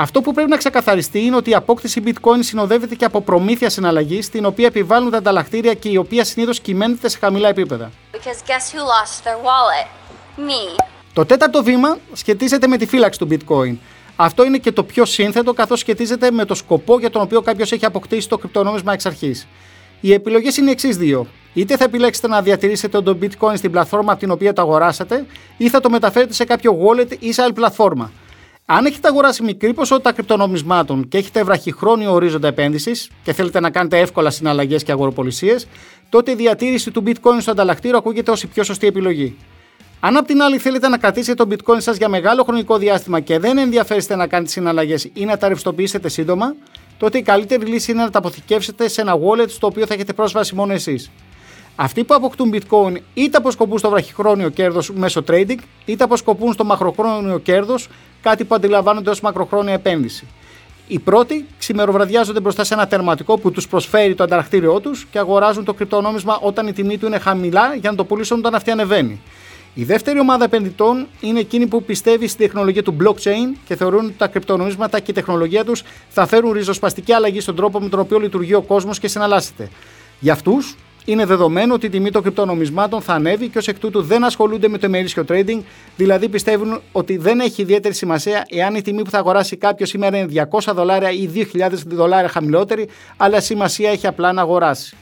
Αυτό 0.00 0.20
που 0.20 0.32
πρέπει 0.32 0.50
να 0.50 0.56
ξεκαθαριστεί 0.56 1.20
είναι 1.20 1.36
ότι 1.36 1.50
η 1.50 1.54
απόκτηση 1.54 2.02
bitcoin 2.04 2.38
συνοδεύεται 2.38 2.94
και 2.94 3.04
από 3.04 3.20
προμήθεια 3.20 3.70
συναλλαγής, 3.70 4.30
την 4.30 4.44
οποία 4.44 4.66
επιβάλλουν 4.66 5.10
τα 5.10 5.16
ανταλλακτήρια 5.16 5.74
και 5.74 5.88
η 5.88 5.96
οποία 5.96 6.24
συνήθως 6.24 6.60
κυμαίνεται 6.60 7.08
σε 7.08 7.18
χαμηλά 7.18 7.48
επίπεδα. 7.48 7.90
Το 11.12 11.26
τέταρτο 11.26 11.62
βήμα 11.62 11.98
σχετίζεται 12.12 12.66
με 12.66 12.76
τη 12.76 12.86
φύλαξη 12.86 13.18
του 13.18 13.28
bitcoin. 13.30 13.76
Αυτό 14.20 14.44
είναι 14.44 14.58
και 14.58 14.72
το 14.72 14.84
πιο 14.84 15.04
σύνθετο, 15.04 15.52
καθώς 15.52 15.78
σχετίζεται 15.78 16.30
με 16.30 16.44
το 16.44 16.54
σκοπό 16.54 16.98
για 16.98 17.10
τον 17.10 17.22
οποίο 17.22 17.40
κάποιος 17.40 17.72
έχει 17.72 17.84
αποκτήσει 17.84 18.28
το 18.28 18.38
κρυπτονόμισμα 18.38 18.92
εξ 18.92 19.06
αρχής. 19.06 19.48
Οι 20.00 20.12
επιλογές 20.12 20.56
είναι 20.56 20.68
οι 20.68 20.72
εξής 20.72 20.96
δύο. 20.96 21.26
Είτε 21.54 21.76
θα 21.76 21.84
επιλέξετε 21.84 22.28
να 22.28 22.42
διατηρήσετε 22.42 23.00
το 23.00 23.18
bitcoin 23.22 23.52
στην 23.56 23.70
πλατφόρμα 23.70 24.12
από 24.12 24.20
την 24.20 24.30
οποία 24.30 24.52
το 24.52 24.62
αγοράσατε, 24.62 25.26
ή 25.56 25.68
θα 25.68 25.80
το 25.80 25.90
μεταφέρετε 25.90 26.32
σε 26.32 26.44
κάποιο 26.44 26.78
wallet 26.82 27.12
ή 27.18 27.32
σε 27.32 27.42
άλλη 27.42 27.52
πλατφόρμα. 27.52 28.12
Αν 28.66 28.84
έχετε 28.84 29.08
αγοράσει 29.08 29.42
μικρή 29.42 29.74
ποσότητα 29.74 30.12
κρυπτονομισμάτων 30.12 31.08
και 31.08 31.18
έχετε 31.18 31.44
βραχυχρόνιο 31.44 32.12
ορίζοντα 32.12 32.48
επένδυσης 32.48 33.10
και 33.22 33.32
θέλετε 33.32 33.60
να 33.60 33.70
κάνετε 33.70 33.98
εύκολα 33.98 34.30
συναλλαγές 34.30 34.82
και 34.82 34.92
αγοροπολισίες, 34.92 35.66
τότε 36.08 36.30
η 36.30 36.34
διατήρηση 36.34 36.90
του 36.90 37.02
bitcoin 37.06 37.36
στο 37.40 37.50
ανταλλακτήριο 37.50 37.96
ακούγεται 37.96 38.30
ως 38.30 38.42
η 38.42 38.46
πιο 38.46 38.62
σωστή 38.62 38.86
επιλογή. 38.86 39.36
Αν 40.00 40.16
απ' 40.16 40.26
την 40.26 40.42
άλλη 40.42 40.58
θέλετε 40.58 40.88
να 40.88 40.98
κρατήσετε 40.98 41.44
το 41.44 41.54
bitcoin 41.54 41.76
σας 41.78 41.96
για 41.96 42.08
μεγάλο 42.08 42.42
χρονικό 42.42 42.78
διάστημα 42.78 43.20
και 43.20 43.38
δεν 43.38 43.58
ενδιαφέρεστε 43.58 44.16
να 44.16 44.26
κάνετε 44.26 44.50
συναλλαγές 44.50 45.10
ή 45.12 45.24
να 45.24 45.36
τα 45.36 45.48
ρευστοποιήσετε 45.48 46.08
σύντομα, 46.08 46.54
τότε 46.98 47.18
η 47.18 47.22
καλύτερη 47.22 47.66
λύση 47.66 47.90
είναι 47.90 48.02
να 48.02 48.10
τα 48.10 48.18
αποθηκεύσετε 48.18 48.88
σε 48.88 49.00
ένα 49.00 49.14
wallet 49.14 49.48
στο 49.48 49.66
οποίο 49.66 49.86
θα 49.86 49.94
έχετε 49.94 50.12
πρόσβαση 50.12 50.54
μόνο 50.54 50.72
εσείς. 50.72 51.10
Αυτοί 51.76 52.04
που 52.04 52.14
αποκτούν 52.14 52.54
bitcoin 52.54 52.94
είτε 53.14 53.36
αποσκοπούν 53.36 53.78
στο 53.78 53.90
βραχυχρόνιο 53.90 54.48
κέρδος 54.48 54.90
μέσω 54.90 55.24
trading, 55.28 55.58
είτε 55.84 56.04
αποσκοπούν 56.04 56.52
στο 56.52 56.64
μακροχρόνιο 56.64 57.38
κέρδος, 57.38 57.88
κάτι 58.22 58.44
που 58.44 58.54
αντιλαμβάνονται 58.54 59.10
ως 59.10 59.20
μακροχρόνια 59.20 59.72
επένδυση. 59.72 60.26
Οι 60.88 60.98
πρώτοι 60.98 61.46
ξημεροβραδιάζονται 61.58 62.40
μπροστά 62.40 62.64
σε 62.64 62.74
ένα 62.74 62.86
τερματικό 62.86 63.38
που 63.38 63.50
τους 63.50 63.68
προσφέρει 63.68 64.14
το 64.14 64.22
ανταρακτήριό 64.22 64.80
τους 64.80 65.06
και 65.10 65.18
αγοράζουν 65.18 65.64
το 65.64 65.74
κρυπτονόμισμα 65.74 66.38
όταν 66.40 66.66
η 66.66 66.72
τιμή 66.72 66.98
του 66.98 67.06
είναι 67.06 67.18
χαμηλά 67.18 67.74
για 67.74 67.90
να 67.90 67.96
το 67.96 68.04
πουλήσουν 68.04 68.38
όταν 68.38 68.54
αυτή 68.54 68.70
ανεβαίνει. 68.70 69.20
Η 69.78 69.84
δεύτερη 69.84 70.20
ομάδα 70.20 70.44
επενδυτών 70.44 71.06
είναι 71.20 71.40
εκείνη 71.40 71.66
που 71.66 71.82
πιστεύει 71.82 72.26
στην 72.26 72.46
τεχνολογία 72.46 72.82
του 72.82 72.96
blockchain 73.00 73.58
και 73.64 73.76
θεωρούν 73.76 74.04
ότι 74.04 74.14
τα 74.18 74.26
κρυπτονομίσματα 74.26 75.00
και 75.00 75.10
η 75.10 75.14
τεχνολογία 75.14 75.64
τους 75.64 75.82
θα 76.08 76.26
φέρουν 76.26 76.52
ριζοσπαστική 76.52 77.12
αλλαγή 77.12 77.40
στον 77.40 77.56
τρόπο 77.56 77.80
με 77.80 77.88
τον 77.88 78.00
οποίο 78.00 78.18
λειτουργεί 78.18 78.54
ο 78.54 78.62
κόσμος 78.62 78.98
και 78.98 79.08
συναλλάσσεται. 79.08 79.68
Για 80.20 80.32
αυτούς, 80.32 80.76
είναι 81.04 81.24
δεδομένο 81.24 81.74
ότι 81.74 81.86
η 81.86 81.88
τιμή 81.88 82.10
των 82.10 82.22
κρυπτονομισμάτων 82.22 83.02
θα 83.02 83.12
ανέβει 83.12 83.48
και 83.48 83.58
ως 83.58 83.68
εκ 83.68 83.78
τούτου 83.78 84.02
δεν 84.02 84.24
ασχολούνται 84.24 84.68
με 84.68 84.78
το 84.78 84.86
ημερήσιο 84.86 85.24
trading, 85.28 85.60
δηλαδή 85.96 86.28
πιστεύουν 86.28 86.80
ότι 86.92 87.16
δεν 87.16 87.40
έχει 87.40 87.62
ιδιαίτερη 87.62 87.94
σημασία 87.94 88.46
εάν 88.48 88.74
η 88.74 88.82
τιμή 88.82 89.02
που 89.02 89.10
θα 89.10 89.18
αγοράσει 89.18 89.56
κάποιος 89.56 89.88
σήμερα 89.88 90.18
είναι 90.18 90.46
200 90.50 90.72
δολάρια 90.74 91.10
ή 91.10 91.30
2.000 91.54 91.70
δολάρια 91.86 92.28
χαμηλότερη, 92.28 92.88
αλλά 93.16 93.40
σημασία 93.40 93.90
έχει 93.90 94.06
απλά 94.06 94.32
να 94.32 94.40
αγοράσει. 94.40 94.96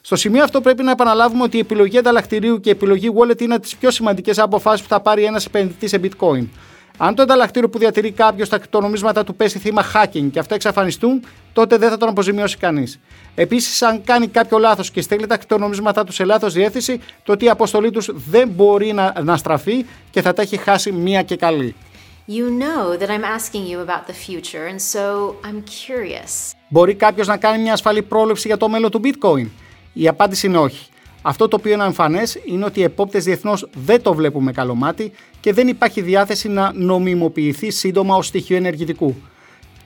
Στο 0.00 0.16
σημείο 0.16 0.42
αυτό 0.42 0.60
πρέπει 0.60 0.82
να 0.82 0.90
επαναλάβουμε 0.90 1.42
ότι 1.42 1.56
η 1.56 1.60
επιλογή 1.60 1.98
ανταλλακτηρίου 1.98 2.60
και 2.60 2.68
η 2.68 2.72
επιλογή 2.72 3.10
wallet 3.18 3.40
είναι 3.40 3.58
τις 3.58 3.76
πιο 3.76 3.90
σημαντικές 3.90 4.38
αποφάσεις 4.38 4.82
που 4.82 4.88
θα 4.88 5.00
πάρει 5.00 5.24
ένας 5.24 5.46
επενδυτής 5.46 5.90
σε 5.90 6.00
bitcoin. 6.02 6.46
Αν 7.02 7.14
το 7.14 7.22
ανταλλακτήριο 7.22 7.68
που 7.68 7.78
διατηρεί 7.78 8.10
κάποιος 8.10 8.48
τα 8.48 8.58
κρυπτονομίσματα 8.58 9.24
του 9.24 9.34
πέσει 9.34 9.58
θύμα 9.58 9.84
hacking 9.94 10.28
και 10.32 10.38
αυτά 10.38 10.54
εξαφανιστούν, 10.54 11.24
τότε 11.52 11.76
δεν 11.76 11.90
θα 11.90 11.96
τον 11.96 12.08
αποζημιώσει 12.08 12.56
κανείς. 12.56 13.00
Επίσης, 13.34 13.82
αν 13.82 14.04
κάνει 14.04 14.28
κάποιο 14.28 14.58
λάθος 14.58 14.90
και 14.90 15.00
στέλνει 15.00 15.26
τα 15.26 15.36
κρυπτονομίσματά 15.36 16.04
τους 16.04 16.14
σε 16.14 16.24
λάθος 16.24 16.52
διεύθυνση, 16.52 17.00
τότε 17.22 17.44
η 17.44 17.48
αποστολή 17.48 17.90
τους 17.90 18.10
δεν 18.14 18.48
μπορεί 18.48 18.92
να, 18.92 19.14
να 19.22 19.36
στραφεί 19.36 19.84
και 20.10 20.22
θα 20.22 20.32
τα 20.32 20.42
έχει 20.42 20.56
χάσει 20.56 20.92
μία 20.92 21.22
και 21.22 21.36
καλή. 21.36 21.74
You 22.28 22.48
know 22.62 22.96
that 23.00 23.10
I'm 23.10 23.24
asking 23.38 23.64
you 23.70 23.78
about 23.86 24.06
the 24.06 24.16
future 24.26 24.64
and 24.70 24.80
so 24.94 25.34
I'm 25.44 25.62
curious. 25.88 26.52
Μπορεί 26.68 26.94
κάποιος 26.94 27.26
να 27.26 27.36
κάνει 27.36 27.62
μια 27.62 27.72
ασφαλή 27.72 28.02
πρόληψη 28.02 28.46
για 28.46 28.56
το 28.56 28.68
μέλλον 28.68 28.90
του 28.90 29.00
bitcoin. 29.04 29.46
Η 29.92 30.08
απάντηση 30.08 30.46
είναι 30.46 30.58
όχι. 30.58 30.88
Αυτό 31.22 31.48
το 31.48 31.56
οποίο 31.56 31.72
είναι 31.72 31.84
εμφανέ 31.84 32.22
είναι 32.44 32.64
ότι 32.64 32.80
οι 32.80 32.82
επόπτες 32.82 33.24
διεθνώς 33.24 33.68
δεν 33.84 34.02
το 34.02 34.14
βλέπουν 34.14 34.42
με 34.42 34.52
καλό 34.52 34.74
μάτι 34.74 35.12
και 35.40 35.52
δεν 35.52 35.68
υπάρχει 35.68 36.00
διάθεση 36.00 36.48
να 36.48 36.72
νομιμοποιηθεί 36.74 37.70
σύντομα 37.70 38.16
ως 38.16 38.26
στοιχείο 38.26 38.56
ενεργητικού. 38.56 39.14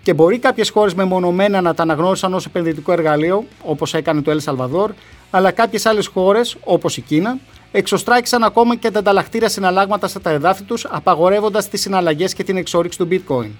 Και 0.02 0.14
μπορεί 0.14 0.38
κάποιες 0.38 0.70
χώρες 0.70 0.94
μεμονωμένα 0.94 1.60
να 1.60 1.74
τα 1.74 1.82
αναγνώρισαν 1.82 2.34
ως 2.34 2.46
επενδυτικό 2.46 2.92
εργαλείο, 2.92 3.44
όπως 3.62 3.94
έκανε 3.94 4.22
το 4.22 4.30
Ελ 4.30 4.40
Σαλβαδόρ, 4.40 4.92
αλλά 5.30 5.50
κάποιες 5.50 5.86
άλλες 5.86 6.06
χώρες, 6.06 6.56
όπως 6.64 6.96
η 6.96 7.00
Κίνα, 7.00 7.38
εξωστράκησαν 7.72 8.44
ακόμα 8.44 8.76
και 8.76 8.90
τα 8.90 8.98
ανταλλακτήρια 8.98 9.48
συναλλάγματα 9.48 10.08
στα 10.08 10.30
εδάφη 10.30 10.62
τους, 10.62 10.86
απαγορεύοντας 10.90 11.68
τις 11.68 11.80
συναλλαγές 11.80 12.34
και 12.34 12.44
την 12.44 12.56
εξόριξη 12.56 12.98
του 12.98 13.08
bitcoin. 13.10 13.50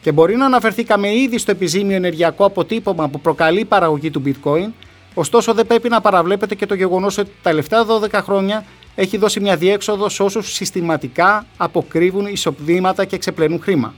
Και 0.00 0.12
μπορεί 0.12 0.36
να 0.36 0.46
αναφερθήκαμε 0.46 1.14
ήδη 1.14 1.38
στο 1.38 1.50
επιζήμιο 1.50 1.96
ενεργειακό 1.96 2.44
αποτύπωμα 2.44 3.08
που 3.08 3.20
προκαλεί 3.20 3.60
η 3.60 3.64
παραγωγή 3.64 4.10
του 4.10 4.22
bitcoin, 4.26 4.68
Ωστόσο, 5.14 5.54
δεν 5.54 5.66
πρέπει 5.66 5.88
να 5.88 6.00
παραβλέπετε 6.00 6.54
και 6.54 6.66
το 6.66 6.74
γεγονός 6.74 7.18
ότι 7.18 7.30
τα 7.42 7.50
τελευταία 7.50 7.84
12 7.86 8.10
χρόνια 8.12 8.64
έχει 8.94 9.16
δώσει 9.16 9.40
μια 9.40 9.56
διέξοδο 9.56 10.08
σε 10.08 10.22
όσους 10.22 10.52
συστηματικά 10.52 11.46
αποκρύβουν 11.56 12.26
εισοδήματα 12.26 13.04
και 13.04 13.18
ξεπλένουν 13.18 13.60
χρήμα. 13.62 13.94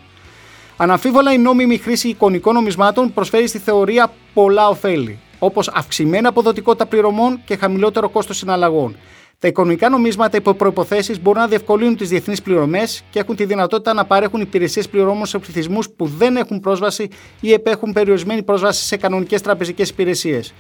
Αναμφίβολα, 0.77 1.33
η 1.33 1.39
νόμιμη 1.39 1.79
χρήση 1.79 2.09
εικονικών 2.09 2.55
νομισμάτων 2.55 3.13
προσφέρει 3.13 3.47
στη 3.47 3.59
θεωρία 3.59 4.13
πολλά 4.35 4.69
ωφέλη, 4.69 5.19
όπως 5.39 5.69
αυξημένη 5.69 6.27
αποδοτικότητα 6.27 6.87
πληρωμών 6.87 7.41
και 7.45 7.57
χαμηλότερο 7.57 8.09
κόστος 8.09 8.37
συναλλαγών. 8.37 8.97
Τα 9.39 9.49
εικονικά 9.49 9.89
νομίσματα 9.89 10.37
υπό 10.37 10.55
προποθέσει 10.55 11.21
μπορούν 11.21 11.41
να 11.41 11.49
διευκολύνουν 11.49 11.97
τις 11.97 12.09
διεθνείς 12.09 12.43
πληρωμές 12.43 13.05
και 13.11 13.19
έχουν 13.19 13.37
τη 13.37 13.45
δυνατότητα 13.45 13.95
να 13.95 14.05
παρέχουν 14.05 14.41
υπηρεσίες 14.41 14.89
πληρώμων 14.89 15.27
σε 15.27 15.39
πληθυσμούς 15.39 15.91
που 15.91 16.07
δεν 16.07 16.37
έχουν 16.37 16.61
πρόσβαση 16.61 17.09
ή 17.41 17.53
επέχουν 17.53 17.93
περιορισμένη 17.93 18.43
πρόσβαση 18.43 18.85
σε 18.85 18.97
κανονικές 18.97 19.41
τραπεζικές 19.43 19.89
υπηρεσίες. 19.89 20.55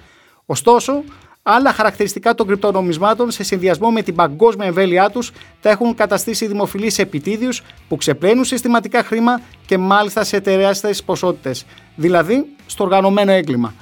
Ωστόσο, 0.47 1.05
άλλα 1.43 1.73
χαρακτηριστικά 1.73 2.35
των 2.35 2.47
κρυπτονομισμάτων 2.47 3.31
σε 3.31 3.43
συνδυασμό 3.43 3.91
με 3.91 4.03
την 4.03 4.15
παγκόσμια 4.15 4.67
εμβέλειά 4.67 5.11
τους 5.11 5.33
τα 5.61 5.71
έχουν 5.71 5.95
καταστήσει 5.95 6.47
δημοφιλείς 6.47 6.99
επιτίδιους 6.99 7.63
που 7.89 7.97
ξεπλένουν 7.97 8.45
συστηματικά 8.45 9.03
χρήμα 9.03 9.41
και 9.67 9.79
μάλιστα 9.79 10.25
σε 10.25 10.41
τεράστιες 10.41 11.03
ποσότητες, 11.03 11.67
δηλαδή 11.97 12.47
στο 12.67 12.85
οργανωμένο 12.85 13.33
έγκλημα. 13.33 13.75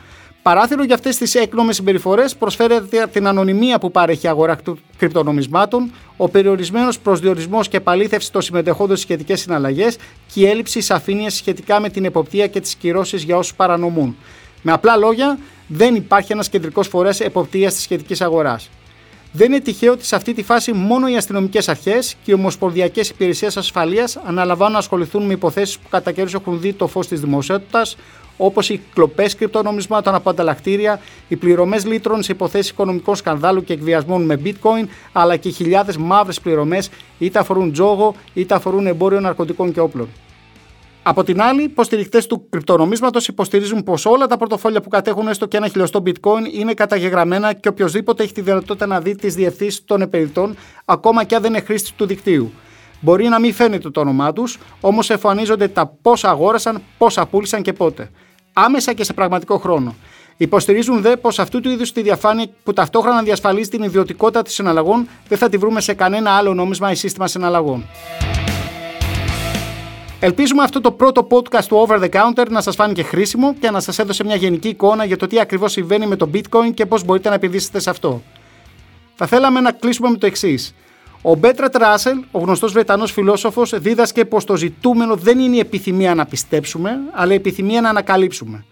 Παράθυρο 0.43 0.85
για 0.85 0.95
αυτές 0.95 1.17
τις 1.17 1.35
έκνομες 1.35 1.77
συμπεριφορές 1.77 2.37
προσφέρεται 2.37 3.07
την 3.13 3.27
ανωνυμία 3.27 3.79
που 3.79 3.91
παρέχει 3.91 4.27
η 4.27 4.29
αγορά 4.29 4.59
κρυπτονομισμάτων, 4.97 5.93
ο 6.17 6.29
περιορισμένος 6.29 6.99
προσδιορισμός 6.99 7.69
και 7.69 7.77
επαλήθευση 7.77 8.33
των 8.33 8.43
συμμετεχόντων 8.43 8.97
στις 8.97 9.09
σχετικές 9.09 9.41
συναλλαγές 9.41 9.97
και 10.33 10.41
η 10.41 10.47
έλλειψη 10.47 10.81
σαφήνειας 10.81 11.35
σχετικά 11.35 11.81
με 11.81 11.89
την 11.89 12.05
εποπτεία 12.05 12.47
και 12.47 12.61
τις 12.61 12.75
κυρώσεις 12.75 13.23
για 13.23 13.37
όσους 13.37 13.55
παρανομούν. 13.55 14.17
Με 14.63 14.73
απλά 14.73 14.97
λόγια, 14.97 15.39
δεν 15.67 15.95
υπάρχει 15.95 16.33
ένας 16.33 16.49
κεντρικός 16.49 16.89
φορέας 16.89 17.21
εποπτείας 17.21 17.75
της 17.75 17.83
σχετικής 17.83 18.21
αγοράς. 18.21 18.71
Δεν 19.33 19.53
είναι 19.53 19.61
τυχαίο 19.61 19.93
ότι 19.93 20.05
σε 20.05 20.17
αυτή 20.17 20.33
τη 20.35 20.43
φάση 20.43 20.73
μόνο 20.73 21.09
οι 21.09 21.17
αστυνομικές 21.17 21.69
αρχές 21.69 22.17
και 22.25 22.31
οι 22.31 22.35
ομοσπονδιακές 22.35 23.09
υπηρεσίες 23.09 23.57
ασφαλείας 23.57 24.17
αναλαμβάνουν 24.17 24.73
να 24.73 24.79
ασχοληθούν 24.79 25.27
με 25.27 25.33
υποθέσεις 25.33 25.79
που 25.79 25.89
κατά 25.91 26.13
καιρούς 26.13 26.35
έχουν 26.35 26.61
δει 26.61 26.73
το 26.73 26.87
φως 26.87 27.07
της 27.07 27.21
δημοσιότητας, 27.21 27.97
όπως 28.37 28.69
οι 28.69 28.81
κλοπές 28.95 29.35
κρυπτονομισμάτων 29.35 30.15
από 30.15 30.31
ανταλλακτήρια, 30.31 31.01
οι 31.29 31.37
πληρωμές 31.37 31.85
λίτρων 31.85 32.23
σε 32.23 32.33
υποθέσεις 32.33 32.71
οικονομικών 32.71 33.17
σκανδάλου 33.17 33.65
και 33.65 33.73
εκβιασμών 33.73 34.25
με 34.25 34.41
bitcoin, 34.45 34.87
αλλά 35.13 35.37
και 35.37 35.49
χιλιάδες 35.49 35.97
μαύρες 35.97 36.41
πληρωμές 36.41 36.91
είτε 37.19 37.39
αφορούν 37.39 37.73
τζόγο 37.73 38.15
είτε 38.35 38.55
αφορούν 38.55 38.87
εμπόριο 38.87 39.21
ναρκωτικών 39.21 39.73
και 39.73 39.81
όπλων. 39.81 40.09
Από 41.07 41.25
την 41.25 41.43
άλλη, 41.43 41.63
υποστηρικτέ 41.63 42.23
του 42.29 42.49
κρυπτονομίσματος 42.49 43.29
υποστηρίζουν 43.29 43.83
πως 43.83 44.07
όλα 44.07 44.27
τα 44.27 44.37
πορτοφόλια 44.37 44.81
που 44.81 44.89
κατέχουν 44.89 45.29
έστω 45.29 45.47
και 45.47 45.57
ένα 45.57 45.69
χιλιοστό 45.69 46.03
bitcoin 46.07 46.53
είναι 46.53 46.75
καταγεγραμμένα 46.75 47.53
και 47.53 47.69
οποιοδήποτε 47.69 48.23
έχει 48.23 48.33
τη 48.33 48.41
δυνατότητα 48.41 48.87
να 48.87 49.01
δει 49.01 49.15
τις 49.15 49.35
διευθύνσεις 49.35 49.85
των 49.85 50.01
επενδυτών, 50.01 50.57
ακόμα 50.85 51.25
και 51.25 51.35
αν 51.35 51.43
δεν 51.43 51.51
είναι 51.51 51.61
χρήστη 51.63 51.93
του 51.93 52.07
δικτύου. 52.07 52.53
Μπορεί 53.01 53.29
να 53.29 53.41
μην 53.41 53.55
φαίνεται 53.55 53.91
το 53.91 54.01
όνομά 54.01 54.33
τους, 54.33 54.59
όμως 54.81 55.11
εμφανίζονται 55.11 55.69
τα 55.69 55.87
πόσα 56.03 56.31
αγόρασαν, 56.31 56.83
πόσα 56.99 57.27
πούλησαν 57.27 57.63
και 57.63 57.73
πότε. 57.73 58.11
Άμεσα 58.53 58.93
και 58.93 59.05
σε 59.05 59.13
πραγματικό 59.13 59.59
χρόνο. 59.59 59.95
Υποστηρίζουν 60.37 61.01
δε 61.01 61.17
πως 61.17 61.39
αυτού 61.39 61.61
του 61.61 61.71
είδους 61.71 61.93
τη 61.93 62.03
διαφάνεια 62.03 62.47
που 62.63 62.73
ταυτόχρονα 62.73 63.23
διασφαλίζει 63.23 63.69
την 63.69 63.83
ιδιωτικότητα 63.83 64.43
των 64.43 64.53
συναλλαγών 64.53 65.09
δεν 65.29 65.39
θα 65.39 65.49
τη 65.49 65.57
βρούμε 65.57 65.81
σε 65.81 65.95
κανένα 65.95 66.31
άλλο 66.31 66.55
νόμισμα 66.55 66.91
ή 66.91 66.95
σύστημα 66.95 67.27
συναλλαγών. 67.27 67.85
Ελπίζουμε 70.25 70.63
αυτό 70.63 70.81
το 70.81 70.93
πρώτο 70.93 71.27
podcast 71.31 71.65
του 71.65 71.87
Over 71.87 72.01
the 72.01 72.09
Counter 72.09 72.47
να 72.51 72.61
σας 72.61 72.75
φάνηκε 72.75 73.03
χρήσιμο 73.03 73.55
και 73.61 73.71
να 73.71 73.81
σας 73.81 73.99
έδωσε 73.99 74.25
μια 74.25 74.37
γενική 74.37 74.69
εικόνα 74.69 75.05
για 75.05 75.17
το 75.17 75.27
τι 75.27 75.41
ακριβώς 75.41 75.73
συμβαίνει 75.73 76.07
με 76.07 76.17
το 76.17 76.31
bitcoin 76.35 76.75
και 76.75 76.87
πώς 76.87 77.05
μπορείτε 77.05 77.29
να 77.29 77.35
επενδύσετε 77.35 77.79
σε 77.81 77.91
αυτό. 77.91 78.23
Θα 79.15 79.27
θέλαμε 79.27 79.61
να 79.61 79.73
κλείσουμε 79.73 80.11
με 80.11 80.17
το 80.17 80.27
εξής. 80.27 80.75
Ο 81.23 81.35
Μπέρτραντ 81.35 81.77
Ράσελ, 81.77 82.19
ο 82.31 82.39
γνωστός 82.39 82.73
Βρετανός 82.73 83.13
φιλόσοφος, 83.13 83.79
δίδασκε 83.79 84.25
πως 84.25 84.45
το 84.45 84.57
ζητούμενο 84.57 85.17
δεν 85.17 85.39
είναι 85.39 85.57
η 85.57 85.59
επιθυμία 85.59 86.15
να 86.15 86.27
πιστέψουμε, 86.27 86.99
αλλά 87.13 87.33
η 87.33 87.37
επιθυμία 87.37 87.81
να 87.81 87.89
ανακαλύψουμε. 87.89 88.65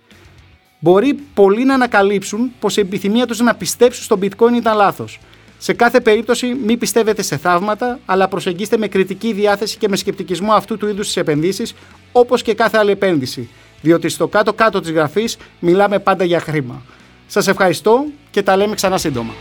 Μπορεί 0.78 1.14
πολλοί 1.35 1.64
να 1.64 1.75
ανακαλύψουν 1.75 2.52
πως 2.61 2.76
η 2.76 2.80
επιθυμία 2.80 3.26
τους 3.26 3.40
να 3.40 3.54
πιστέψουν 3.54 4.04
στο 4.04 4.18
bitcoin 4.23 4.52
ήταν 4.56 4.76
λάθος. 4.76 5.18
Σε 5.64 5.73
κάθε 5.73 6.00
περίπτωση, 6.00 6.47
μην 6.64 6.78
πιστεύετε 6.78 7.23
σε 7.23 7.37
θαύματα, 7.37 7.99
αλλά 8.07 8.28
προσεγγίστε 8.28 8.76
με 8.76 8.88
κριτική 8.88 9.33
διάθεση 9.33 9.78
και 9.78 9.88
με 9.88 9.97
σκεπτικισμό 9.97 10.52
αυτού 10.52 10.76
του 10.76 10.88
είδους 10.88 11.07
τις 11.07 11.16
επενδύσεις, 11.16 11.75
όπως 12.12 12.42
και 12.42 12.54
κάθε 12.54 12.78
άλλη 12.78 12.90
επένδυση. 12.90 13.49
Διότι 13.81 14.09
στο 14.09 14.28
κάτω-κάτω 14.28 14.81
της 14.81 14.90
γραφής 14.90 15.37
μιλάμε 15.59 15.99
πάντα 15.99 16.25
για 16.25 16.40
χρήμα. 16.40 16.83
Σας 17.26 17.49
ευχαριστώ 17.49 18.04
και 18.31 18.42
τα 18.42 18.57
λέμε 18.57 18.75
ξανά 18.75 18.99
σύντομα. 18.99 19.33